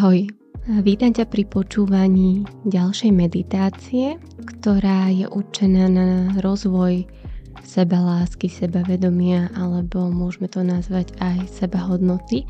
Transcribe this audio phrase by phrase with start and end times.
[0.00, 0.32] Ahoj,
[0.80, 4.16] vítam ťa pri počúvaní ďalšej meditácie,
[4.48, 7.04] ktorá je určená na rozvoj
[7.60, 12.48] sebalásky, sebavedomia alebo môžeme to nazvať aj sebahodnoty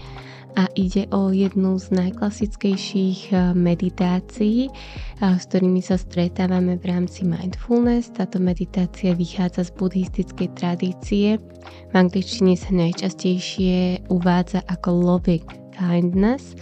[0.54, 7.26] a ide o jednu z najklasickejších eh, meditácií, eh, s ktorými sa stretávame v rámci
[7.26, 8.14] mindfulness.
[8.14, 11.42] Táto meditácia vychádza z buddhistickej tradície.
[11.90, 16.52] V angličtine sa najčastejšie uvádza ako loving kindness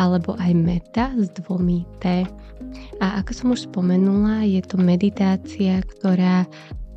[0.00, 2.24] alebo aj meta s dvomi T.
[3.04, 6.48] A ako som už spomenula, je to meditácia, ktorá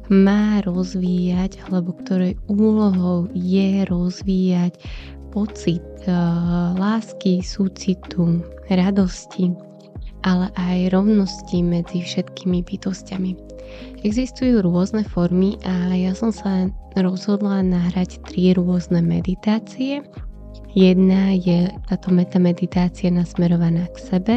[0.08, 4.80] má rozvíjať, alebo ktorej úlohou je rozvíjať
[5.34, 8.40] pocit uh, lásky, súcitu,
[8.72, 9.52] radosti,
[10.24, 13.36] ale aj rovnosti medzi všetkými bytostiami.
[14.06, 20.06] Existujú rôzne formy a ja som sa rozhodla nahrať tri rôzne meditácie,
[20.76, 24.36] Jedna je táto metameditácia nasmerovaná k sebe,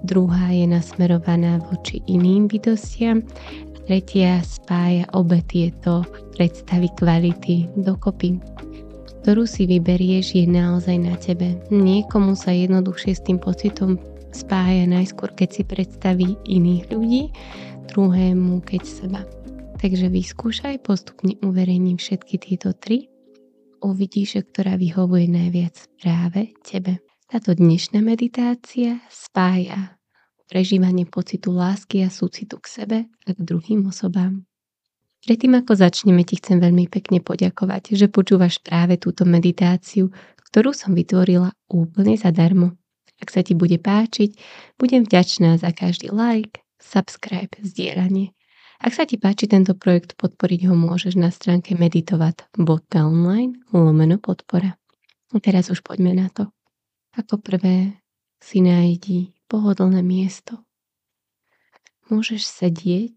[0.00, 3.20] druhá je nasmerovaná voči iným bytostiam
[3.84, 8.40] tretia spája obe tieto predstavy kvality dokopy.
[9.20, 11.60] Ktorú si vyberieš je naozaj na tebe.
[11.68, 14.00] Niekomu sa jednoduchšie s tým pocitom
[14.32, 17.36] spája najskôr, keď si predstaví iných ľudí,
[17.92, 19.20] druhému keď seba.
[19.76, 23.12] Takže vyskúšaj postupne uverejním všetky tieto tri
[23.82, 27.02] uvidíš, ktorá vyhovuje najviac práve tebe.
[27.26, 29.98] Táto dnešná meditácia spája
[30.46, 34.46] prežívanie pocitu lásky a súcitu k sebe a k druhým osobám.
[35.26, 40.14] Predtým ako začneme ti chcem veľmi pekne poďakovať, že počúvaš práve túto meditáciu,
[40.52, 42.78] ktorú som vytvorila úplne zadarmo.
[43.18, 44.38] Ak sa ti bude páčiť,
[44.78, 48.36] budem vďačná za každý like, subscribe, zdieľanie
[48.76, 54.76] ak sa ti páči tento projekt, podporiť ho môžeš na stránke meditovat.online lomeno podpora.
[55.32, 56.52] A teraz už poďme na to.
[57.16, 57.96] Ako prvé
[58.36, 60.60] si nájdi pohodlné miesto.
[62.12, 63.16] Môžeš sedieť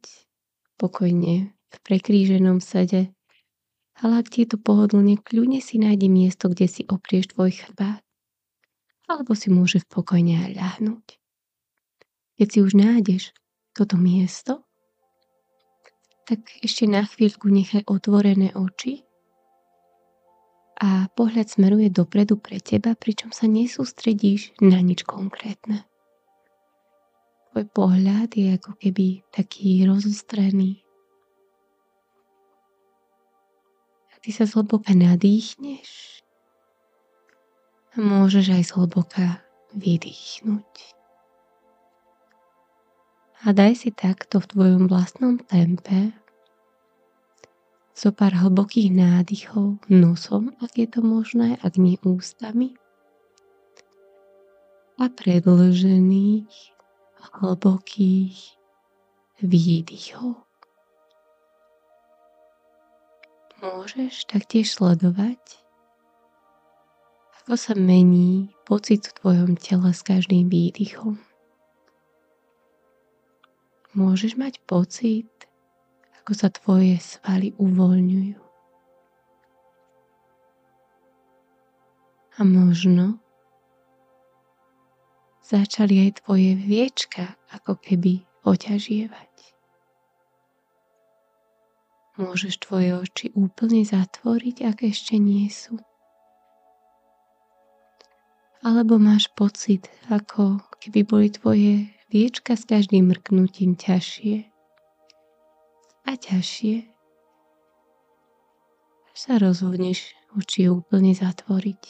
[0.79, 3.11] pokojne v prekríženom sede,
[3.99, 7.99] ale ak ti je to pohodlne, kľudne si nájdi miesto, kde si oprieš tvoj chrbát.
[9.11, 11.07] Alebo si môžeš pokojne aj ľahnúť.
[12.39, 13.23] Keď si už nájdeš
[13.75, 14.68] toto miesto,
[16.29, 19.01] tak ešte na chvíľku nechaj otvorené oči
[20.77, 25.89] a pohľad smeruje dopredu pre teba, pričom sa nesústredíš na nič konkrétne.
[27.49, 30.85] Tvoj pohľad je ako keby taký rozostrený.
[34.13, 36.21] A ty sa zhlboka nadýchneš
[37.97, 39.41] a môžeš aj zhlboka
[39.73, 40.99] vydýchnuť.
[43.39, 46.11] A daj si takto v tvojom vlastnom tempe
[47.99, 52.79] zo pár hlbokých nádychov nosom, ak je to možné, ak nie ústami.
[54.95, 56.47] A predlžených
[57.43, 58.55] hlbokých
[59.43, 60.39] výdychov.
[63.59, 65.59] Môžeš taktiež sledovať,
[67.43, 71.19] ako sa mení pocit v tvojom tele s každým výdychom.
[73.91, 75.27] Môžeš mať pocit,
[76.29, 78.37] ako sa tvoje svaly uvoľňujú.
[82.37, 83.17] A možno
[85.41, 89.33] začali aj tvoje viečka ako keby oťažievať.
[92.21, 95.81] Môžeš tvoje oči úplne zatvoriť, ak ešte nie sú.
[98.61, 104.48] Alebo máš pocit, ako keby boli tvoje viečka s každým mrknutím ťažšie
[106.09, 106.89] a ťažšie,
[109.13, 111.83] až sa rozhodneš oči úplne zatvoriť.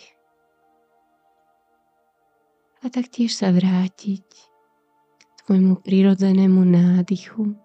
[2.83, 7.55] A taktiež sa vrátiť k tvojmu prirodzenému nádychu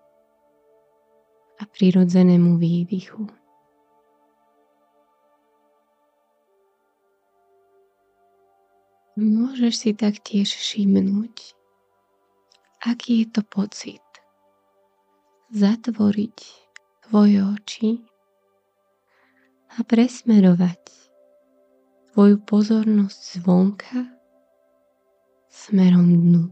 [1.58, 3.26] a prirodzenému výdychu.
[9.18, 11.54] Môžeš si taktiež všimnúť,
[12.82, 14.03] aký je to pocit,
[15.54, 16.38] zatvoriť
[17.06, 18.02] tvoje oči
[19.78, 20.82] a presmerovať
[22.10, 24.02] tvoju pozornosť zvonka
[25.46, 26.50] smerom dnu.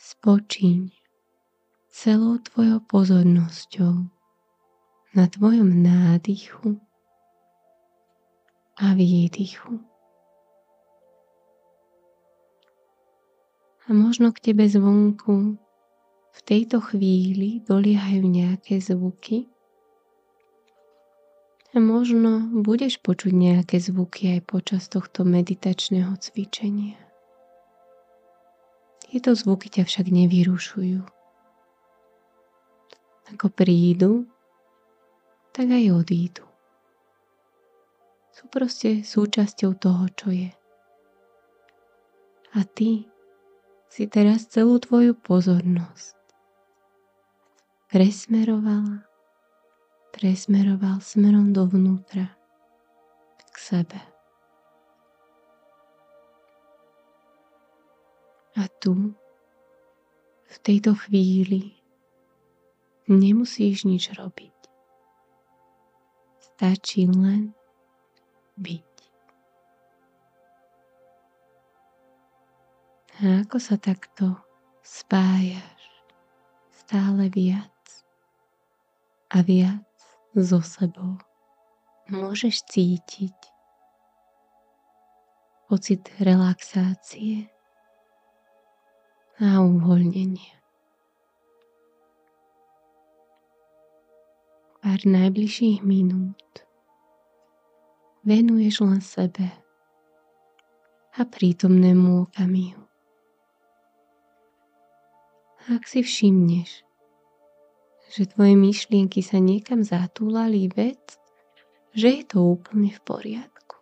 [0.00, 0.88] Spočiň
[1.92, 4.08] celou tvojou pozornosťou
[5.12, 6.80] na tvojom nádychu
[8.80, 9.89] a výdychu.
[13.90, 15.58] A možno k tebe zvonku
[16.30, 19.50] v tejto chvíli doliehajú nejaké zvuky.
[21.74, 27.02] A možno budeš počuť nejaké zvuky aj počas tohto meditačného cvičenia.
[29.10, 31.02] Tieto zvuky ťa však nevyrušujú.
[33.34, 34.30] Ako prídu,
[35.50, 36.46] tak aj odídu.
[38.30, 40.50] Sú proste súčasťou toho, čo je.
[42.54, 43.10] A ty
[43.90, 46.16] si teraz celú tvoju pozornosť
[47.90, 49.10] presmerovala
[50.10, 52.34] presmeroval smerom dovnútra
[53.50, 54.00] k sebe.
[58.58, 59.14] A tu,
[60.50, 61.78] v tejto chvíli,
[63.08, 64.56] nemusíš nič robiť.
[66.42, 67.56] Stačí len
[68.60, 68.89] byť.
[73.20, 74.32] A ako sa takto
[74.80, 75.80] spájaš
[76.72, 77.76] stále viac
[79.28, 79.84] a viac
[80.32, 81.20] so sebou.
[82.08, 83.36] Môžeš cítiť
[85.68, 87.52] pocit relaxácie
[89.36, 90.56] a uvoľnenia.
[94.80, 96.64] Pár najbližších minút
[98.24, 99.44] venuješ len sebe
[101.14, 102.79] a prítomnému okamihu.
[105.70, 106.82] Ak si všimneš,
[108.10, 110.98] že tvoje myšlienky sa niekam zatúlali vec,
[111.94, 113.78] že je to úplne v poriadku.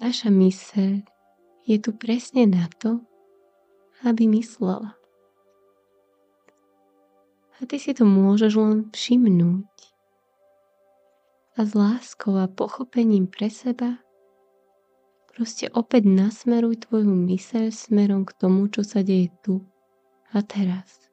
[0.00, 1.04] Naša myseľ
[1.68, 3.04] je tu presne na to,
[4.08, 4.96] aby myslela.
[7.60, 9.68] A ty si to môžeš len všimnúť.
[11.60, 14.00] A s láskou a pochopením pre seba
[15.30, 19.62] proste opäť nasmeruj tvoju myseľ smerom k tomu, čo sa deje tu
[20.34, 21.10] a teraz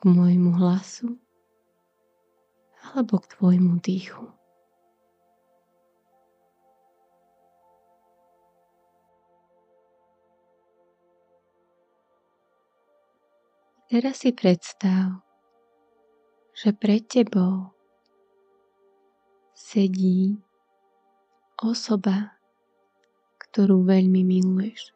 [0.00, 1.16] k môjmu hlasu
[2.92, 4.28] alebo k tvojmu dýchu.
[13.94, 15.22] Teraz si predstav,
[16.50, 17.70] že pred tebou
[19.54, 20.34] sedí
[21.62, 22.33] osoba,
[23.54, 24.90] ktorú veľmi miluješ.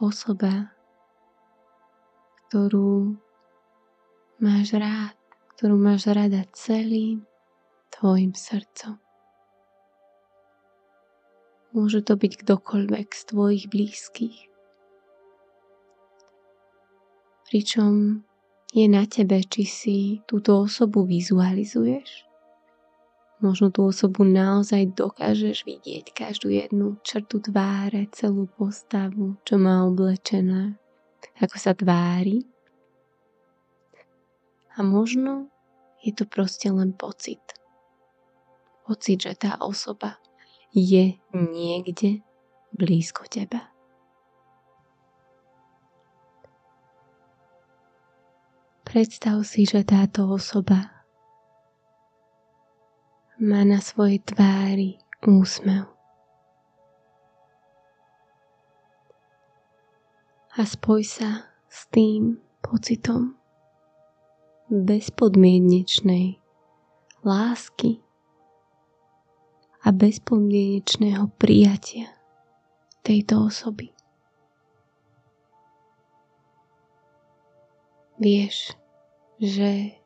[0.00, 0.72] Osoba,
[2.48, 3.12] ktorú
[4.40, 5.12] máš rád,
[5.52, 7.28] ktorú máš rada celým
[7.92, 8.96] tvojim srdcom.
[11.76, 14.48] Môže to byť kdokoľvek z tvojich blízkych.
[17.52, 18.24] Pričom
[18.72, 22.23] je na tebe, či si túto osobu vizualizuješ.
[23.44, 30.80] Možno tú osobu naozaj dokážeš vidieť každú jednu črtu tváre, celú postavu, čo má oblečené
[31.40, 32.46] ako sa tvári.
[34.74, 35.50] A možno
[36.02, 37.42] je to proste len pocit.
[38.84, 40.18] Pocit, že tá osoba
[40.74, 42.20] je niekde
[42.74, 43.70] blízko teba.
[48.84, 50.93] Predstav si, že táto osoba
[53.42, 55.94] má na svojej tvári úsmev.
[60.54, 63.34] a spoj sa s tým pocitom
[64.70, 66.38] bezpodmienečnej
[67.26, 67.98] lásky
[69.82, 72.06] a bezpodmienečného prijatia
[73.02, 73.90] tejto osoby.
[78.22, 78.78] Vieš,
[79.42, 79.98] že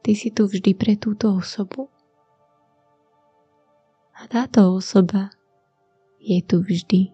[0.00, 1.92] ty si tu vždy pre túto osobu
[4.20, 5.32] a táto osoba
[6.20, 7.08] je tu vždy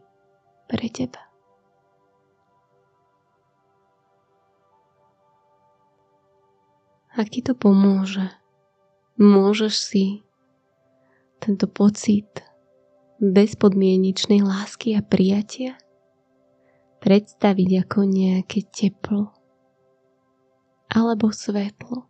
[0.67, 1.23] pre teba.
[7.17, 8.29] Ak ti to pomôže,
[9.17, 10.05] môžeš si
[11.41, 12.29] tento pocit
[13.23, 15.81] bezpodmienečnej lásky a prijatia
[17.01, 19.33] predstaviť ako nejaké teplo
[20.93, 22.05] alebo svetlo,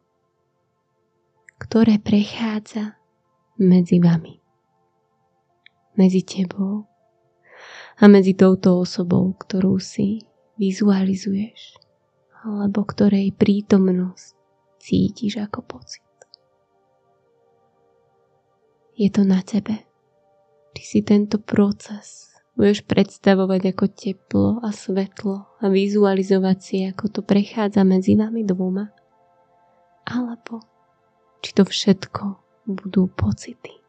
[1.63, 2.99] ktoré prechádza
[3.63, 4.43] medzi vami,
[5.97, 6.87] medzi tebou
[7.97, 10.25] a medzi touto osobou, ktorú si
[10.61, 11.81] vizualizuješ,
[12.45, 14.37] alebo ktorej prítomnosť
[14.81, 16.05] cítiš ako pocit.
[18.97, 19.85] Je to na tebe.
[20.73, 27.21] Ty si tento proces budeš predstavovať ako teplo a svetlo a vizualizovať si, ako to
[27.21, 28.89] prechádza medzi vami dvoma.
[30.09, 30.65] Alebo
[31.45, 32.25] či to všetko
[32.65, 33.86] budú pocity.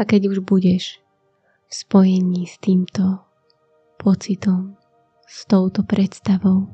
[0.00, 0.96] A keď už budeš
[1.68, 3.20] v spojení s týmto
[4.00, 4.80] pocitom,
[5.28, 6.72] s touto predstavou,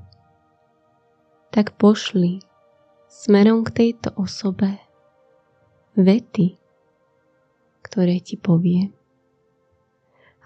[1.51, 2.39] tak pošli
[3.11, 4.79] smerom k tejto osobe
[5.99, 6.55] vety,
[7.83, 8.95] ktoré ti povie.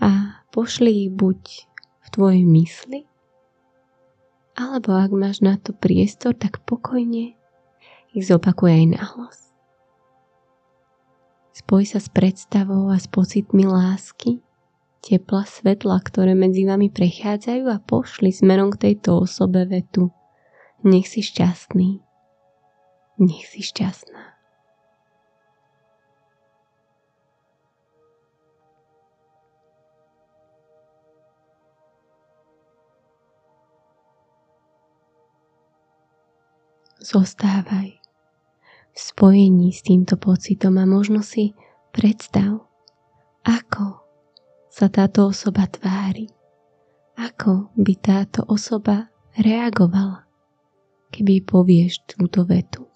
[0.01, 1.69] A pošli ich buď
[2.01, 3.05] v tvojej mysli,
[4.57, 7.37] alebo ak máš na to priestor, tak pokojne
[8.17, 9.50] ich zopakuj aj na hlas.
[11.61, 14.41] Spoj sa s predstavou a s pocitmi lásky,
[15.05, 20.09] tepla, svetla, ktoré medzi vami prechádzajú a pošli smerom k tejto osobe vetu.
[20.89, 22.01] Nech si šťastný.
[23.21, 24.33] Nech si šťastná.
[37.05, 38.00] Zostávaj
[39.01, 41.57] spojení s týmto pocitom a možno si
[41.89, 42.61] predstav,
[43.49, 44.05] ako
[44.69, 46.29] sa táto osoba tvári,
[47.17, 49.09] ako by táto osoba
[49.41, 50.29] reagovala,
[51.09, 52.87] keby povieš túto vetu.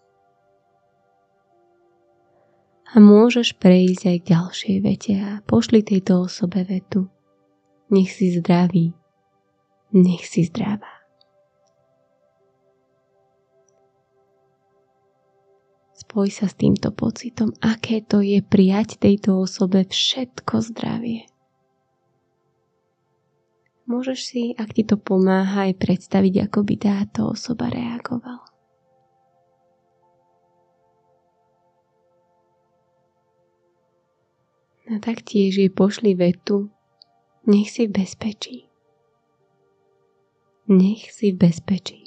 [2.95, 7.11] A môžeš prejsť aj k ďalšej vete a pošli tejto osobe vetu.
[7.91, 8.95] Nech si zdravý,
[9.91, 11.04] nech si zdravá.
[16.15, 21.27] Spoj sa s týmto pocitom, aké to je prijať tejto osobe všetko zdravie.
[23.91, 28.47] Môžeš si, ak ti to pomáha, aj predstaviť, ako by táto osoba reagovala.
[34.87, 36.71] A taktiež jej pošli vetu,
[37.51, 38.71] nech si v bezpečí.
[40.71, 42.04] Nech si v bezpečí.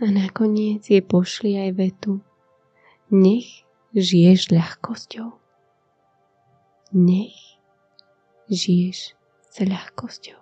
[0.00, 2.24] A nakoniec je pošli aj vetu.
[3.12, 5.28] Nech žiješ ľahkosťou.
[6.96, 7.60] Nech
[8.48, 9.12] žiješ
[9.44, 10.40] s ľahkosťou.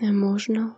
[0.00, 0.72] A možno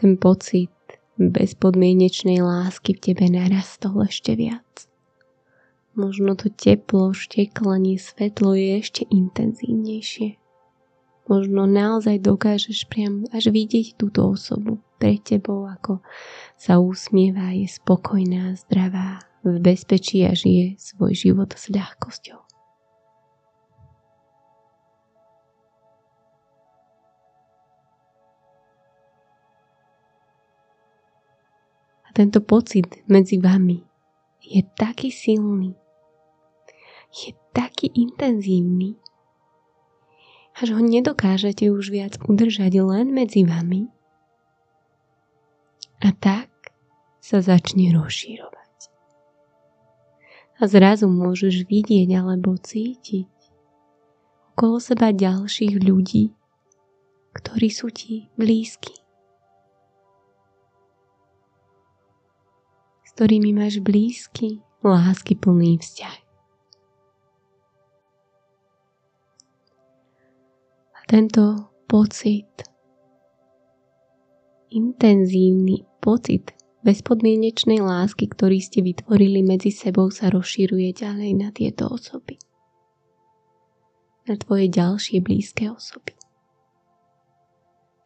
[0.00, 0.71] ten pocit
[1.20, 4.88] bezpodmienečnej lásky v tebe narastol ešte viac.
[5.92, 10.40] Možno to teplo, šteklanie, svetlo je ešte intenzívnejšie.
[11.28, 16.00] Možno naozaj dokážeš priam až vidieť túto osobu pred tebou, ako
[16.56, 22.51] sa usmieva, je spokojná, zdravá, v bezpečí a žije svoj život s ľahkosťou.
[32.12, 33.80] Tento pocit medzi vami
[34.44, 35.72] je taký silný,
[37.08, 39.00] je taký intenzívny,
[40.60, 43.88] až ho nedokážete už viac udržať len medzi vami
[46.04, 46.52] a tak
[47.22, 48.76] sa začne rozšírovať.
[50.60, 53.30] A zrazu môžeš vidieť alebo cítiť
[54.52, 56.36] okolo seba ďalších ľudí,
[57.32, 59.01] ktorí sú ti blízki.
[63.14, 66.18] Ktorými máš blízky, lásky plný vzťah.
[70.96, 72.48] A tento pocit,
[74.72, 82.40] intenzívny pocit bezpodmienečnej lásky, ktorý ste vytvorili medzi sebou, sa rozširuje ďalej na tieto osoby.
[84.26, 86.16] Na tvoje ďalšie blízke osoby.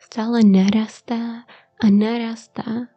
[0.01, 1.45] Stále narastá
[1.77, 2.96] a narastá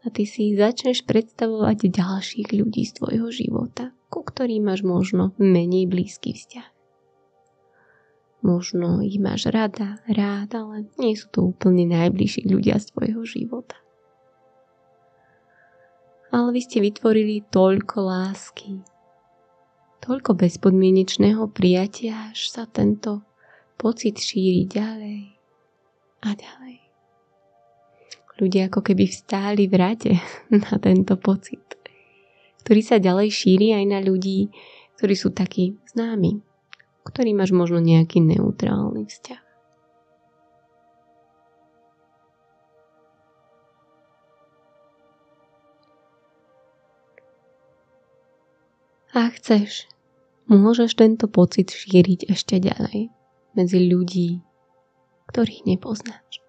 [0.00, 5.84] a ty si začneš predstavovať ďalších ľudí z tvojho života, ku ktorým máš možno menej
[5.84, 6.68] blízky vzťah.
[8.40, 13.76] Možno ich máš rada, rád, ale nie sú to úplne najbližší ľudia z tvojho života.
[16.32, 18.80] Ale vy ste vytvorili toľko lásky,
[20.00, 23.20] toľko bezpodmienečného prijatia, až sa tento
[23.76, 25.36] pocit šíri ďalej
[26.24, 26.89] a ďalej
[28.40, 30.12] ľudia ako keby vstáli v rade
[30.64, 31.60] na tento pocit,
[32.64, 34.48] ktorý sa ďalej šíri aj na ľudí,
[34.96, 36.40] ktorí sú takí známi,
[37.04, 39.42] ktorý máš možno nejaký neutrálny vzťah.
[49.10, 49.90] A chceš,
[50.46, 53.10] môžeš tento pocit šíriť ešte ďalej
[53.58, 54.38] medzi ľudí,
[55.26, 56.40] ktorých nepoznáš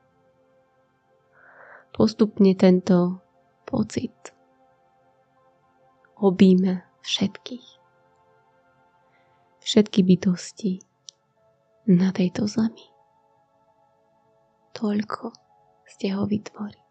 [1.91, 3.19] postupne tento
[3.67, 4.13] pocit
[6.21, 7.67] objíma všetkých.
[9.61, 10.81] Všetky bytosti
[11.91, 12.89] na tejto zemi.
[14.73, 15.35] Toľko
[15.85, 16.81] ste ho vytvorili.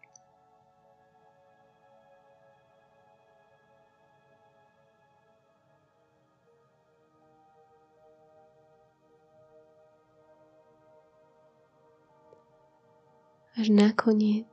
[13.61, 14.49] až nakoniec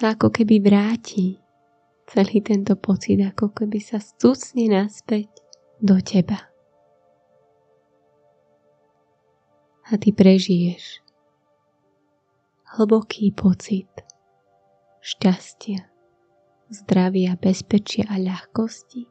[0.00, 1.36] sa ako keby vráti
[2.08, 5.28] celý tento pocit, ako keby sa stúcne naspäť
[5.76, 6.48] do teba.
[9.92, 11.04] A ty prežiješ
[12.80, 13.92] hlboký pocit
[15.04, 15.84] šťastia,
[16.72, 19.04] zdravia, bezpečia a ľahkosti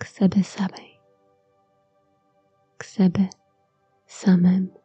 [0.00, 1.04] k sebe samej.
[2.78, 3.28] K sebe
[4.08, 4.79] samému.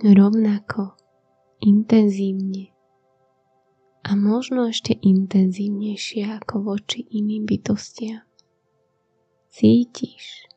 [0.00, 0.96] Rovnako
[1.60, 2.72] intenzívne
[4.00, 8.24] a možno ešte intenzívnejšie ako voči iným bytostiam.
[9.52, 10.48] Cítiš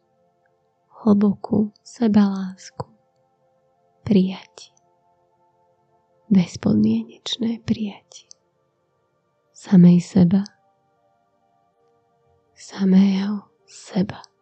[1.03, 2.88] hlbokú sebalásku,
[4.07, 4.71] prijatie,
[6.31, 8.31] bezpodmienečné prijatie
[9.51, 10.47] samej seba,
[12.55, 14.32] samého seba.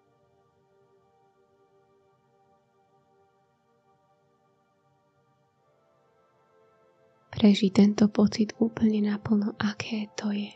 [7.42, 10.54] Preži tento pocit úplne naplno, aké to je.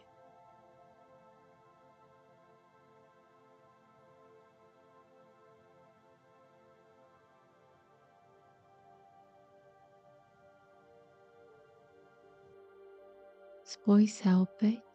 [13.65, 14.85] Spoj sa opäť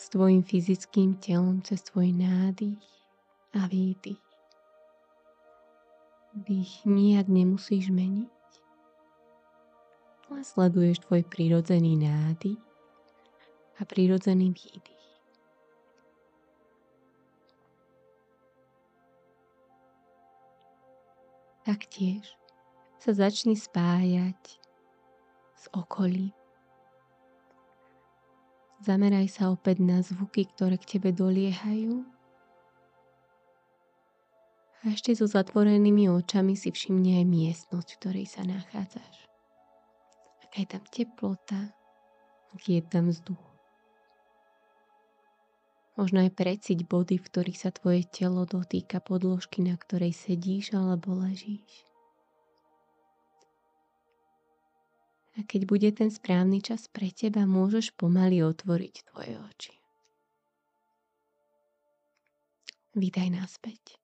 [0.00, 2.80] s tvojim fyzickým telom cez tvoj nádych
[3.52, 4.24] a výdych.
[6.48, 8.33] Dých nijak nemusíš meniť
[10.44, 12.60] sleduješ tvoj prírodzený nádych
[13.80, 14.92] a prírodzený výdych.
[21.64, 22.28] Taktiež
[23.00, 24.60] sa začni spájať
[25.56, 26.36] s okolím.
[28.84, 32.04] Zameraj sa opäť na zvuky, ktoré k tebe doliehajú.
[34.84, 39.24] A ešte so zatvorenými očami si všimni aj miestnosť, v ktorej sa nachádzaš
[40.54, 41.60] aká je tam teplota,
[42.54, 43.42] aký je tam vzduch.
[45.98, 51.18] Možno aj preciť body, v ktorých sa tvoje telo dotýka podložky, na ktorej sedíš alebo
[51.26, 51.66] ležíš.
[55.34, 59.74] A keď bude ten správny čas pre teba, môžeš pomaly otvoriť tvoje oči.
[62.94, 64.03] Vítaj naspäť.